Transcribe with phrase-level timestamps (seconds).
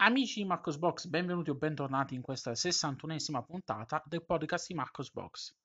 [0.00, 5.56] Amici di Marcosbox, benvenuti o bentornati in questa 61esima puntata del podcast di Marcosbox.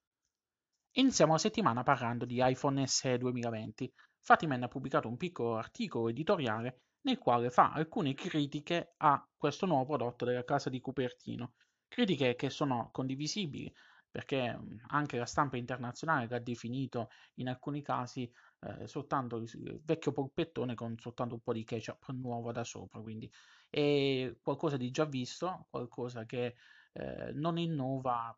[0.94, 3.94] Iniziamo la settimana parlando di iPhone SE 2020.
[4.18, 9.96] Fatiman ha pubblicato un piccolo articolo editoriale nel quale fa alcune critiche a questo nuovo
[9.96, 11.54] prodotto della casa di Cupertino.
[11.88, 13.72] Critiche che sono condivisibili
[14.14, 14.60] perché
[14.90, 20.96] anche la stampa internazionale l'ha definito in alcuni casi eh, soltanto il vecchio polpettone con
[21.00, 23.28] soltanto un po' di ketchup nuovo da sopra, quindi
[23.72, 26.54] è qualcosa di già visto, qualcosa che
[26.94, 28.38] eh, non innova,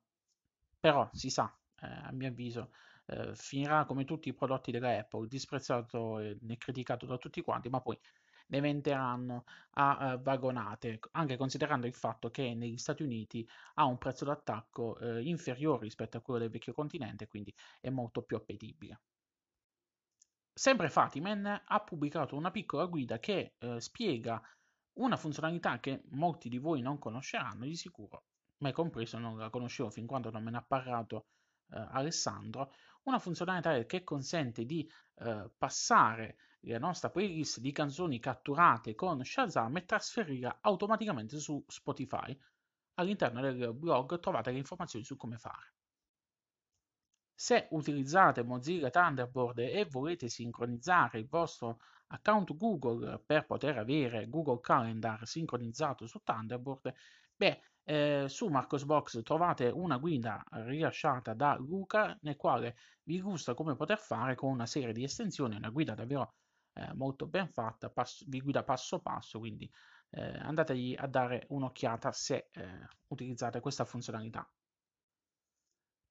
[0.79, 2.71] però si sa, eh, a mio avviso,
[3.07, 7.81] eh, finirà come tutti i prodotti della Apple, disprezzato e criticato da tutti quanti, ma
[7.81, 7.99] poi
[8.48, 13.98] ne venderanno a uh, vagonate, anche considerando il fatto che negli Stati Uniti ha un
[13.98, 19.02] prezzo d'attacco uh, inferiore rispetto a quello del vecchio continente, quindi è molto più appetibile.
[20.54, 24.41] Sempre Fatiman ha pubblicato una piccola guida che uh, spiega
[24.93, 28.24] una funzionalità che molti di voi non conosceranno di sicuro,
[28.59, 31.26] me compreso non la conoscevo fin quando non me ne ha parlato
[31.68, 32.71] Alessandro,
[33.05, 34.89] una funzionalità che consente di
[35.57, 42.37] passare la nostra playlist di canzoni catturate con Shazam e trasferirla automaticamente su Spotify.
[42.95, 45.73] All'interno del blog trovate le informazioni su come fare.
[47.34, 54.62] Se utilizzate Mozilla Thunderbird e volete sincronizzare il vostro account Google per poter avere Google
[54.62, 56.93] Calendar sincronizzato su Thunderbird,
[57.35, 63.75] beh, eh, su Marcosbox trovate una guida rilasciata da Luca nel quale vi illustra come
[63.75, 66.33] poter fare con una serie di estensioni, una guida davvero
[66.73, 69.72] eh, molto ben fatta, passo, vi guida passo passo, quindi
[70.09, 74.50] eh, andategli a dare un'occhiata se eh, utilizzate questa funzionalità.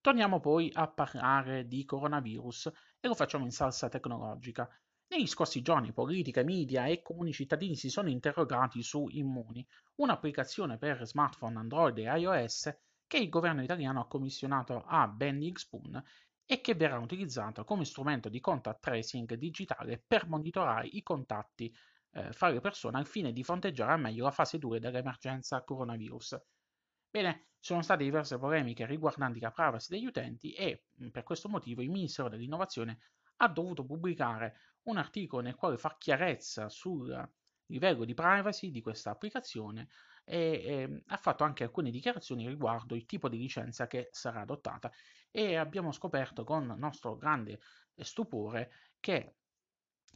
[0.01, 4.69] Torniamo poi a parlare di coronavirus e lo facciamo in salsa tecnologica.
[5.09, 9.67] Negli scorsi giorni politica, media e comuni cittadini si sono interrogati su Immuni,
[9.97, 12.77] un'applicazione per smartphone Android e iOS
[13.07, 16.03] che il governo italiano ha commissionato a Bending Spoon
[16.47, 21.75] e che verrà utilizzato come strumento di contact tracing digitale per monitorare i contatti
[22.13, 26.41] eh, fra le persone al fine di fronteggiare al meglio la fase 2 dell'emergenza coronavirus.
[27.11, 31.91] Bene, sono state diverse polemiche riguardanti la privacy degli utenti e per questo motivo il
[31.91, 32.99] Ministero dell'Innovazione
[33.37, 37.29] ha dovuto pubblicare un articolo nel quale fa chiarezza sul
[37.67, 39.89] livello di privacy di questa applicazione
[40.25, 44.91] e, e ha fatto anche alcune dichiarazioni riguardo il tipo di licenza che sarà adottata.
[45.31, 47.61] E abbiamo scoperto con nostro grande
[47.97, 49.37] stupore che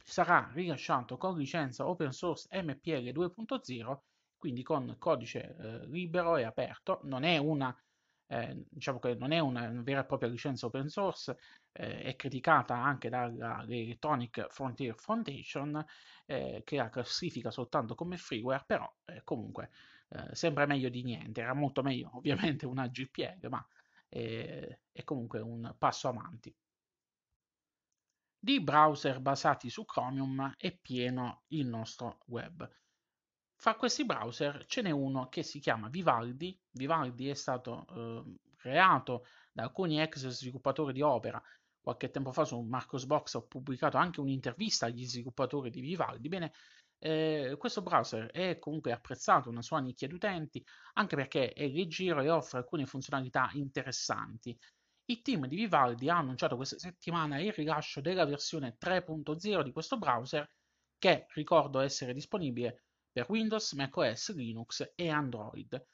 [0.03, 3.99] sarà rilasciato con licenza open source MPL 2.0,
[4.37, 7.75] quindi con codice eh, libero e aperto, non è una
[8.31, 11.35] eh, diciamo che non è una vera e propria licenza open source,
[11.71, 15.83] eh, è criticata anche dall'Electronic Frontier Foundation,
[16.25, 19.71] eh, che la classifica soltanto come freeware, però eh, comunque
[20.09, 23.65] eh, sembra meglio di niente, era molto meglio ovviamente una GPL, ma
[24.07, 26.55] è, è comunque un passo avanti.
[28.41, 32.69] Di browser basati su Chromium è pieno il nostro web.
[33.61, 36.57] Fra questi browser ce n'è uno che si chiama Vivaldi.
[36.71, 41.43] Vivaldi è stato eh, creato da alcuni ex sviluppatori di Opera.
[41.81, 46.29] Qualche tempo fa su Marcosbox ho pubblicato anche un'intervista agli sviluppatori di Vivaldi.
[46.29, 46.53] Bene,
[46.99, 52.21] eh, questo browser è comunque apprezzato, una sua nicchia di utenti, anche perché è leggero
[52.21, 54.57] e offre alcune funzionalità interessanti.
[55.03, 59.97] Il team di Vivaldi ha annunciato questa settimana il rilascio della versione 3.0 di questo
[59.97, 60.49] browser,
[60.97, 62.83] che ricordo essere disponibile
[63.19, 65.85] per Windows, macOS, Linux e Android.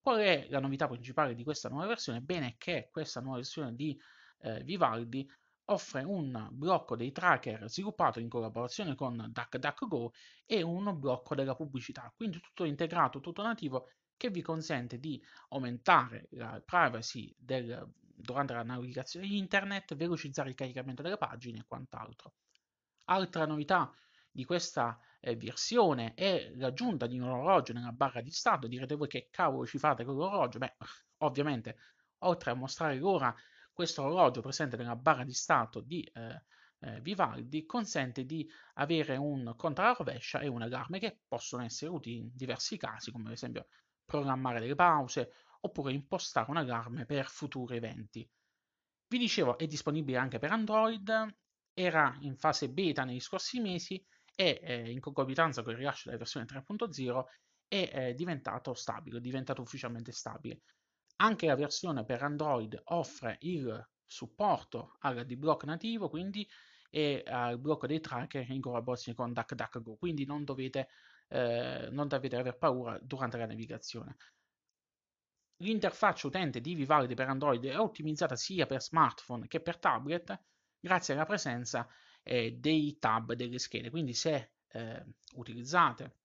[0.00, 2.22] Qual è la novità principale di questa nuova versione?
[2.22, 3.98] Bene, che questa nuova versione di
[4.40, 5.30] eh, Vivaldi
[5.66, 10.12] offre un blocco dei tracker sviluppato in collaborazione con DuckDuckGo
[10.46, 16.28] e un blocco della pubblicità, quindi tutto integrato, tutto nativo che vi consente di aumentare
[16.30, 22.32] la privacy del, durante la navigazione internet, velocizzare il caricamento delle pagine e quant'altro.
[23.04, 23.92] Altra novità
[24.30, 28.66] di questa eh, versione è l'aggiunta di un orologio nella barra di stato.
[28.66, 30.58] Direte voi che cavolo ci fate con l'orologio?
[30.58, 30.76] Beh,
[31.18, 31.76] ovviamente,
[32.18, 33.34] oltre a mostrare l'ora
[33.72, 36.42] questo orologio presente nella barra di stato di eh,
[36.80, 41.90] eh, Vivaldi consente di avere un conto alla rovescia e un allarme che possono essere
[41.90, 43.66] utili in diversi casi, come ad esempio
[44.04, 48.28] programmare delle pause oppure impostare un allarme per futuri eventi.
[49.06, 51.34] Vi dicevo, è disponibile anche per Android,
[51.74, 54.02] era in fase beta negli scorsi mesi
[54.40, 57.24] e eh, in concomitanza con il rilascio della versione 3.0
[57.68, 60.62] è eh, diventato stabile, è diventato ufficialmente stabile.
[61.16, 66.48] Anche la versione per Android offre il supporto al D-Block nativo, quindi
[66.88, 70.88] e al blocco dei tracker in collaborazione con DuckDuckGo, quindi non dovete
[71.28, 74.16] eh, non dovete aver paura durante la navigazione.
[75.58, 80.40] L'interfaccia utente di Vivaldi per Android è ottimizzata sia per smartphone che per tablet
[80.80, 81.86] grazie alla presenza
[82.22, 83.90] eh, dei tab delle schede.
[83.90, 86.16] Quindi se eh, utilizzate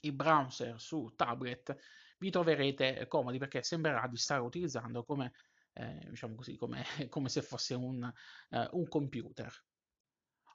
[0.00, 1.76] il browser su tablet
[2.18, 5.32] vi troverete comodi perché sembrerà di stare utilizzando come,
[5.74, 8.12] eh, diciamo così, come, come, se fosse un,
[8.50, 9.52] eh, un computer.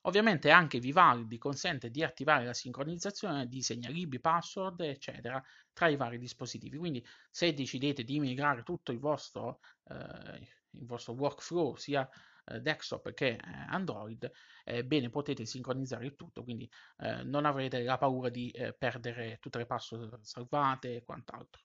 [0.05, 5.41] Ovviamente anche Vivaldi consente di attivare la sincronizzazione di segnalibri, password, eccetera,
[5.71, 6.77] tra i vari dispositivi.
[6.77, 13.13] Quindi se decidete di migrare tutto il vostro, eh, il vostro workflow, sia eh, desktop
[13.13, 14.29] che eh, Android,
[14.63, 19.37] eh, bene potete sincronizzare il tutto, quindi eh, non avrete la paura di eh, perdere
[19.39, 21.61] tutte le password salvate e quant'altro.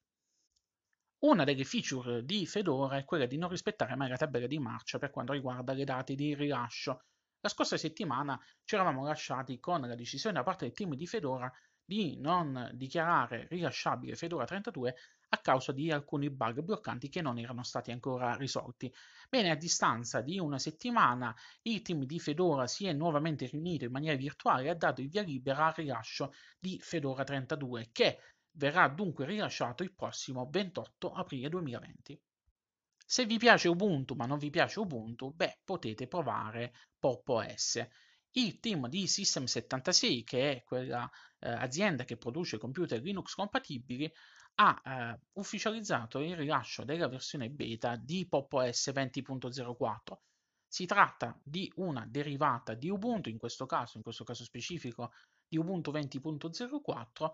[1.20, 4.98] Una delle feature di Fedora è quella di non rispettare mai la tabella di marcia
[4.98, 7.02] per quanto riguarda le date di rilascio
[7.40, 11.52] la scorsa settimana ci eravamo lasciati con la decisione da parte del team di Fedora
[11.84, 14.96] di non dichiarare rilasciabile Fedora 32
[15.30, 18.92] a causa di alcuni bug bloccanti che non erano stati ancora risolti.
[19.28, 23.90] Bene, a distanza di una settimana il team di Fedora si è nuovamente riunito in
[23.90, 28.18] maniera virtuale e ha dato il via libera al rilascio di Fedora 32 che
[28.52, 32.20] verrà dunque rilasciato il prossimo 28 aprile 2020.
[33.10, 37.86] Se vi piace Ubuntu ma non vi piace Ubuntu, beh, potete provare Pop OS.
[38.32, 44.12] Il team di System76, che è quella eh, azienda che produce computer Linux compatibili,
[44.60, 49.96] ha eh, ufficializzato il rilascio della versione beta di Pop OS 20.04.
[50.66, 55.12] Si tratta di una derivata di Ubuntu, in questo caso, in questo caso specifico,
[55.46, 57.30] di Ubuntu 20.04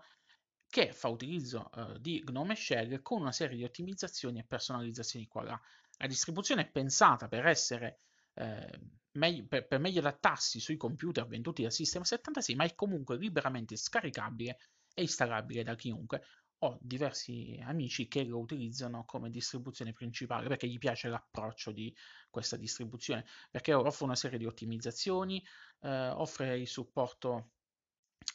[0.67, 5.43] che fa utilizzo uh, di Gnome Shell con una serie di ottimizzazioni e personalizzazioni qua
[5.43, 5.61] là.
[5.97, 7.99] La distribuzione è pensata per essere
[8.33, 8.79] eh,
[9.13, 13.75] meglio, per, per, meglio adattarsi sui computer venduti da System 76, ma è comunque liberamente
[13.77, 14.57] scaricabile
[14.93, 16.21] e installabile da chiunque.
[16.59, 21.93] Ho diversi amici che lo utilizzano come distribuzione principale perché gli piace l'approccio di
[22.29, 25.43] questa distribuzione, perché offre una serie di ottimizzazioni,
[25.81, 27.51] eh, offre il supporto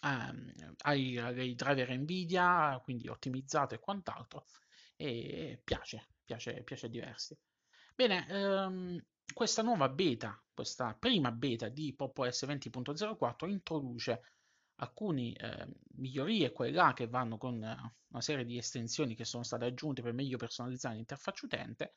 [0.04, 4.46] ehm, ai, driver Nvidia, quindi ottimizzato e quant'altro,
[4.96, 7.36] e piace, piace, piace a diversi.
[7.94, 14.22] Bene, ehm, questa nuova beta, questa prima beta di PopOS 20.04 introduce
[14.80, 15.66] alcune eh,
[15.96, 20.12] migliorie, quelle là che vanno con una serie di estensioni che sono state aggiunte per
[20.12, 21.94] meglio personalizzare l'interfaccia utente,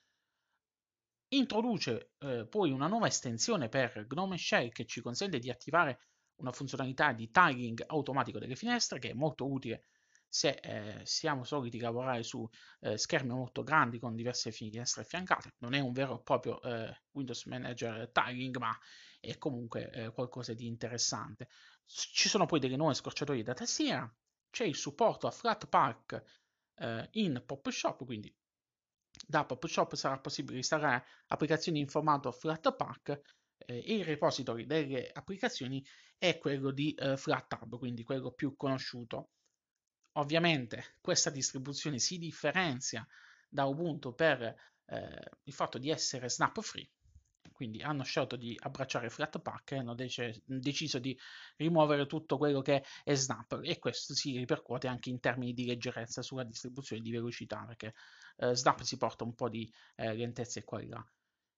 [1.30, 6.00] introduce eh, poi una nuova estensione per Gnome Shell che ci consente di attivare
[6.35, 9.85] una funzionalità di tagging automatico delle finestre che è molto utile
[10.27, 12.47] se eh, siamo soliti lavorare su
[12.80, 15.53] eh, schermi molto grandi con diverse finestre affiancate.
[15.59, 18.75] Non è un vero e proprio eh, Windows Manager tagging, ma
[19.19, 21.50] è comunque eh, qualcosa di interessante.
[21.85, 24.12] Ci sono poi delle nuove scorciatoie da tastiera,
[24.50, 26.24] c'è il supporto a Flatpak
[26.75, 28.33] eh, in PopShop, quindi
[29.27, 33.21] da PopShop sarà possibile installare applicazioni in formato Flatpak
[33.65, 35.85] eh, il repository delle applicazioni
[36.18, 39.31] è quello di eh, FlatHub, quindi quello più conosciuto.
[40.13, 43.06] Ovviamente questa distribuzione si differenzia
[43.50, 46.89] da Ubuntu per eh, il fatto di essere snap free,
[47.51, 51.18] quindi hanno scelto di abbracciare Flatpak e hanno dec- deciso di
[51.57, 56.21] rimuovere tutto quello che è Snap e questo si ripercuote anche in termini di leggerezza
[56.21, 57.94] sulla distribuzione di velocità perché
[58.38, 61.06] eh, Snap si porta un po' di eh, lentezza qua e là.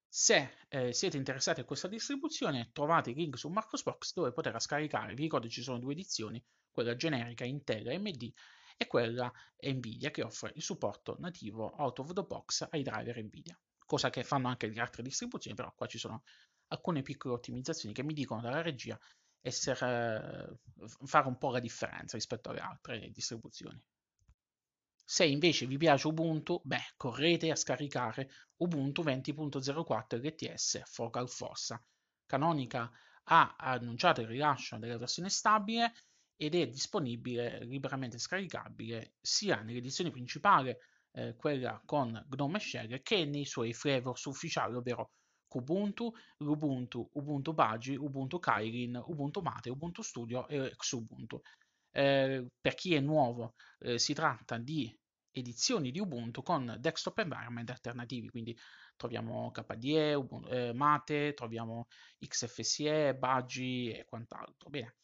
[0.08, 5.14] Se eh, siete interessati a questa distribuzione, trovate il link su Marcosbox dove poterla scaricare.
[5.14, 8.32] Vi ricordo ci sono due edizioni, quella generica Intel AMD
[8.78, 13.60] e quella Nvidia che offre il supporto nativo out of the box ai driver Nvidia,
[13.86, 16.24] cosa che fanno anche le altre distribuzioni, però qua ci sono
[16.68, 19.00] alcune piccole ottimizzazioni che mi dicono dalla regia
[19.42, 23.82] essere, eh, fare un po' la differenza rispetto alle altre distribuzioni.
[25.08, 28.28] Se invece vi piace Ubuntu, beh, correte a scaricare
[28.58, 31.80] Ubuntu 20.04 LTS Focal Fossa.
[32.26, 32.92] Canonica
[33.26, 35.94] ha annunciato il rilascio della versione stabile
[36.36, 40.80] ed è disponibile liberamente scaricabile sia nell'edizione principale,
[41.16, 45.12] eh, quella con Gnome Shell, che nei suoi flavors ufficiali, ovvero
[45.48, 51.42] Kubuntu, Ubuntu, Ubuntu Bagi, Ubuntu Kylin, Ubuntu Mate, Ubuntu Studio e Xubuntu.
[51.92, 54.94] Eh, per chi è nuovo eh, si tratta di
[55.32, 58.58] edizioni di Ubuntu con desktop environment alternativi, quindi
[58.98, 61.88] troviamo KDE, Ubuntu, eh, Mate, troviamo
[62.20, 64.70] XFSE, Budgie e quant'altro.
[64.70, 64.96] Bene.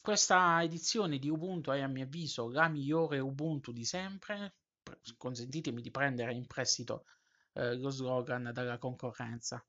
[0.00, 4.54] Questa edizione di Ubuntu è a mio avviso la migliore Ubuntu di sempre,
[5.16, 7.04] consentitemi di prendere in prestito
[7.54, 9.64] eh, lo slogan dalla concorrenza.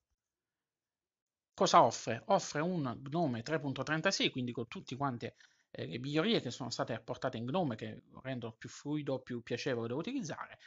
[1.53, 2.23] Cosa offre?
[2.27, 7.37] Offre un Gnome 3.36, quindi con tutti quanti eh, le migliorie che sono state apportate
[7.37, 10.59] in Gnome che lo rendono più fluido, più piacevole da utilizzare,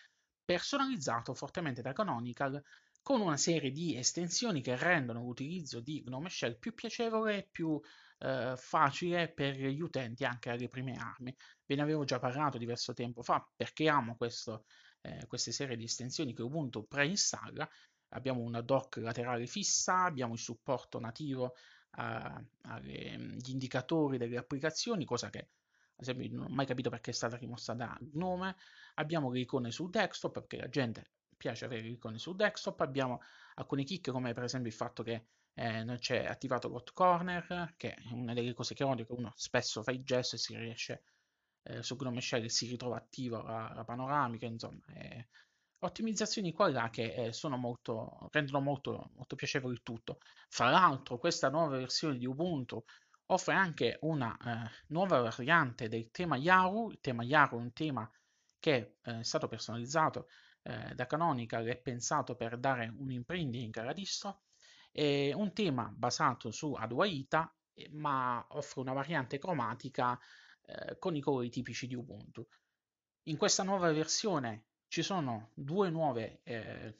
[0.44, 2.62] personalizzato fortemente da Canonical
[3.04, 7.78] con una serie di estensioni che rendono l'utilizzo di Gnome Shell più piacevole e più
[8.20, 11.36] eh, facile per gli utenti anche alle prime armi.
[11.66, 14.64] Ve ne avevo già parlato diverso tempo fa perché amo questo,
[15.02, 17.68] eh, queste serie di estensioni che Ubuntu preinstalla.
[18.14, 21.56] Abbiamo una dock laterale fissa, abbiamo il supporto nativo
[21.96, 25.38] agli indicatori delle applicazioni, cosa che
[25.96, 28.56] ad esempio non ho mai capito perché è stata rimossa da Gnome.
[28.94, 31.10] Abbiamo le icone sul desktop perché la gente
[31.44, 32.80] piace avere le icone sul desktop.
[32.80, 33.20] Abbiamo
[33.56, 37.92] alcune chicche come per esempio il fatto che eh, non c'è attivato l'hot corner, che
[37.92, 41.02] è una delle cose che odio, che uno spesso fa il gesto e si riesce
[41.64, 45.26] eh, su Gnome Shell si ritrova attiva la, la panoramica, insomma, è,
[45.80, 50.20] ottimizzazioni qua e là che eh, sono molto, rendono molto, molto piacevole il tutto.
[50.48, 52.82] Fra l'altro, questa nuova versione di Ubuntu
[53.26, 56.90] offre anche una eh, nuova variante del tema Yaru.
[56.90, 58.10] Il tema Yaru è un tema
[58.58, 60.28] che eh, è stato personalizzato
[60.64, 64.42] eh, da Canonical e pensato per dare un imprinting alla distro.
[64.90, 67.52] È un tema basato su Adwaita,
[67.90, 70.18] ma offre una variante cromatica
[70.66, 72.46] eh, con i colori tipici di Ubuntu.
[73.24, 76.98] In questa nuova versione ci sono due nuove, eh,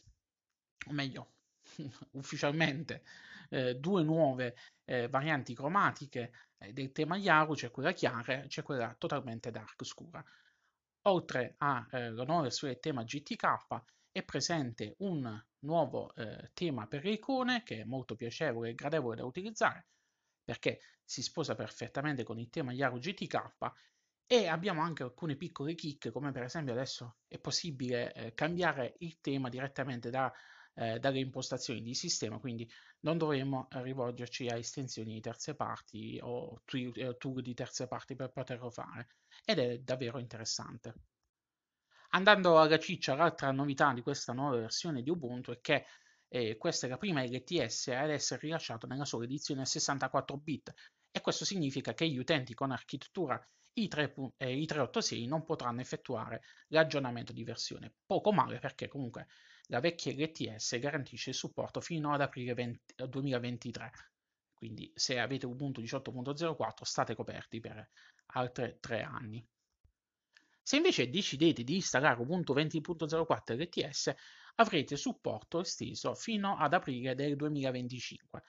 [0.88, 1.34] o meglio,
[2.12, 3.04] ufficialmente
[3.50, 8.62] eh, due nuove eh, varianti cromatiche eh, del tema Yaru, c'è quella chiara e c'è
[8.62, 10.24] quella totalmente dark scura.
[11.06, 17.62] Oltre alla eh, del tema GTK è presente un nuovo eh, tema per le icone
[17.62, 19.86] che è molto piacevole e gradevole da utilizzare
[20.44, 23.72] perché si sposa perfettamente con il tema Yaru GTK
[24.26, 29.20] e abbiamo anche alcune piccole chicche, come per esempio adesso è possibile eh, cambiare il
[29.20, 30.32] tema direttamente da,
[30.74, 32.70] eh, dalle impostazioni di sistema, quindi
[33.00, 38.30] non dovremo rivolgerci a estensioni di terze parti o eh, tool di terze parti per
[38.30, 39.08] poterlo fare.
[39.44, 40.94] Ed è davvero interessante.
[42.10, 45.86] Andando alla ciccia, l'altra novità di questa nuova versione di Ubuntu è che
[46.28, 50.72] eh, questa è la prima LTS ad essere rilasciata nella sola edizione a 64 bit
[51.10, 53.40] e questo significa che gli utenti con architettura
[53.74, 57.92] i, 3, eh, i 386 non potranno effettuare l'aggiornamento di versione.
[58.06, 59.26] Poco male perché comunque
[59.68, 63.90] la vecchia LTS garantisce il supporto fino ad aprile 20, 2023.
[64.54, 67.88] Quindi se avete Ubuntu 18.04 state coperti per
[68.34, 69.44] altri tre anni.
[70.62, 74.14] Se invece decidete di installare Ubuntu 20.04 LTS
[74.56, 78.42] avrete supporto esteso fino ad aprile del 2025.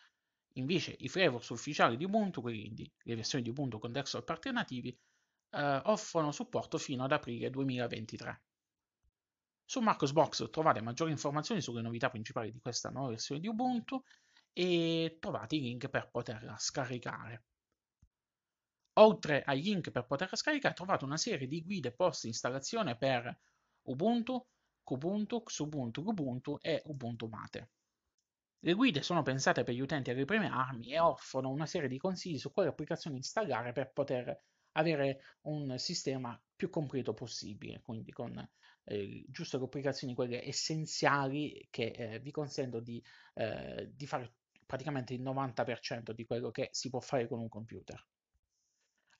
[0.53, 4.97] Invece i flavors ufficiali di Ubuntu, quindi le versioni di Ubuntu con desktop alternativi,
[5.49, 8.43] eh, offrono supporto fino ad aprile 2023.
[9.65, 14.01] Su Marcosbox trovate maggiori informazioni sulle novità principali di questa nuova versione di Ubuntu
[14.53, 17.43] e trovate i link per poterla scaricare.
[18.97, 23.37] Oltre ai link per poterla scaricare trovate una serie di guide post installazione per
[23.83, 24.45] Ubuntu,
[24.83, 27.69] Kubuntu, Xubuntu, Ubuntu e Ubuntu Mate.
[28.59, 31.97] Le guide sono pensate per gli utenti alle prime armi e offrono una serie di
[31.97, 38.49] consigli su quale applicazione installare per poter avere un sistema più completo possibile, quindi con
[38.85, 44.35] eh, giusto le applicazioni quelle essenziali che eh, vi consentono di, eh, di fare
[44.65, 48.03] praticamente il 90% di quello che si può fare con un computer.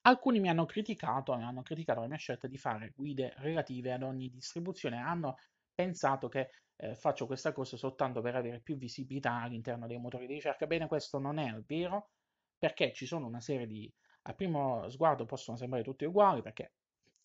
[0.08, 4.30] Alcuni mi hanno criticato, hanno criticato la mia scelta di fare guide relative ad ogni
[4.30, 5.38] distribuzione, hanno
[5.74, 10.34] pensato che eh, faccio questa cosa soltanto per avere più visibilità all'interno dei motori di
[10.34, 10.68] ricerca.
[10.68, 12.12] Bene, questo non è vero,
[12.58, 13.92] perché ci sono una serie di
[14.28, 16.74] a primo sguardo possono sembrare tutti uguali perché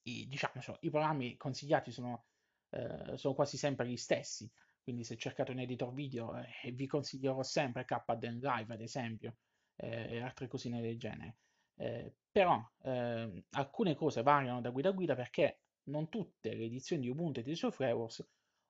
[0.02, 2.24] i, diciamo, i programmi consigliati sono,
[2.70, 4.50] eh, sono, quasi sempre gli stessi.
[4.82, 9.36] Quindi se cercate un editor video eh, vi consiglierò sempre KDN Live ad esempio
[9.76, 11.36] eh, e altre cosine del genere.
[11.80, 17.00] Eh, però ehm, alcune cose variano da guida a guida perché non tutte le edizioni
[17.00, 18.22] di Ubuntu e dei suoi frameworks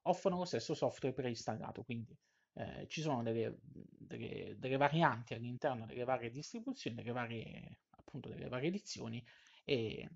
[0.03, 2.17] offrono lo stesso software preinstallato, quindi
[2.55, 8.49] eh, ci sono delle, delle, delle, varianti all'interno delle varie distribuzioni, delle varie appunto delle
[8.49, 9.23] varie edizioni
[9.65, 10.09] e,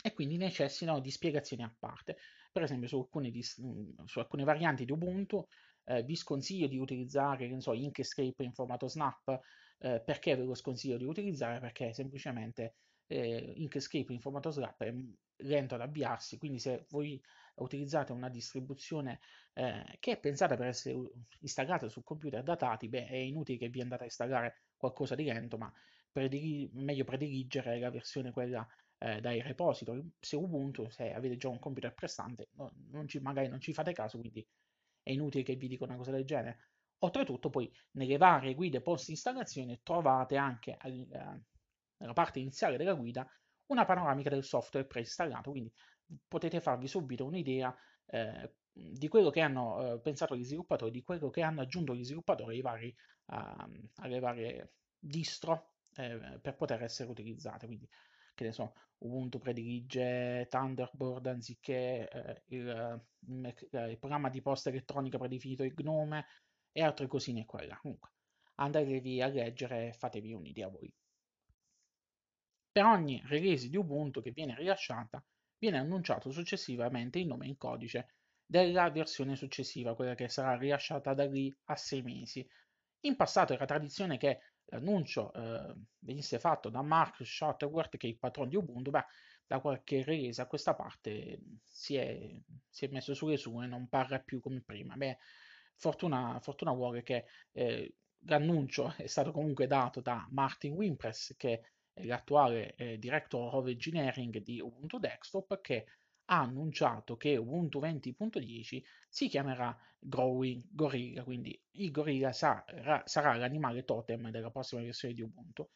[0.00, 2.16] e quindi necessitano di spiegazioni a parte.
[2.52, 5.44] Per esempio su alcune, di, su alcune varianti di Ubuntu
[5.84, 9.40] eh, vi sconsiglio di utilizzare so, Inkscape in formato snap.
[9.84, 11.60] Eh, perché ve lo sconsiglio di utilizzare?
[11.60, 12.76] Perché semplicemente
[13.06, 14.94] eh, Inkscape in formato snap è
[15.38, 17.20] lento ad avviarsi, quindi se voi
[17.56, 19.20] utilizzate una distribuzione
[19.52, 20.96] eh, che è pensata per essere
[21.40, 25.58] installata su computer datati, beh, è inutile che vi andate a installare qualcosa di lento,
[25.58, 25.70] ma
[26.10, 28.66] predili- meglio prediligere la versione quella
[28.98, 30.02] eh, dai repository.
[30.18, 33.92] Se Ubuntu, se avete già un computer prestante, no, non ci, magari non ci fate
[33.92, 34.46] caso, quindi
[35.02, 36.58] è inutile che vi dica una cosa del genere.
[37.04, 41.06] Oltretutto, poi nelle varie guide post installazione trovate anche eh,
[41.98, 43.28] nella parte iniziale della guida
[43.66, 45.70] una panoramica del software preinstallato, quindi
[46.26, 47.74] potete farvi subito un'idea
[48.06, 52.04] eh, di quello che hanno eh, pensato gli sviluppatori, di quello che hanno aggiunto gli
[52.04, 52.96] sviluppatori ai vari,
[53.26, 57.66] uh, alle varie distro eh, per poter essere utilizzate.
[57.66, 57.88] Quindi,
[58.34, 65.18] che ne so, Ubuntu predilige Thunderbird anziché eh, il, eh, il, programma di posta elettronica
[65.18, 66.24] predefinito il Gnome
[66.76, 67.78] e altre cosine qua là.
[67.78, 68.10] Comunque,
[68.56, 70.92] andatevi a leggere e fatevi un'idea voi.
[72.72, 75.24] Per ogni release di Ubuntu che viene rilasciata,
[75.56, 78.08] viene annunciato successivamente il nome in codice
[78.44, 82.46] della versione successiva, quella che sarà rilasciata da lì a sei mesi.
[83.02, 88.18] In passato era tradizione che l'annuncio eh, venisse fatto da Mark Shuttleworth, che è il
[88.18, 89.04] patrono di Ubuntu, beh,
[89.46, 92.34] da qualche release a questa parte si è,
[92.68, 94.96] si è messo sulle sue, non parla più come prima.
[94.96, 95.18] Beh,
[95.76, 97.94] fortuna, fortuna vuole che eh,
[98.26, 101.60] l'annuncio è stato comunque dato da Martin Wimpress, che
[101.92, 105.86] è l'attuale eh, Director of Engineering di Ubuntu Desktop, che
[106.26, 113.84] ha annunciato che Ubuntu 20.10 si chiamerà Growing Gorilla, quindi il gorilla sarà, sarà l'animale
[113.84, 115.68] totem della prossima versione di Ubuntu,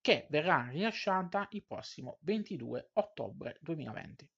[0.00, 4.28] che verrà rilasciata il prossimo 22 ottobre 2020.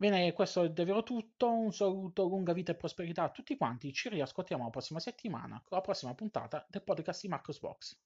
[0.00, 1.50] Bene, questo è davvero tutto.
[1.52, 3.92] Un saluto, lunga vita e prosperità a tutti quanti.
[3.92, 7.98] Ci riascoltiamo la prossima settimana con la prossima puntata del podcast di Marcos Box.